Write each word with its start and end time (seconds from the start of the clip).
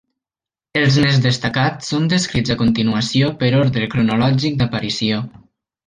Els 0.79 0.95
més 1.03 1.19
destacats 1.25 1.91
són 1.93 2.09
descrits 2.15 2.55
a 2.55 2.57
continuació 2.63 3.31
per 3.45 3.53
ordre 3.61 3.91
cronològic 3.95 4.61
d'aparició. 4.63 5.23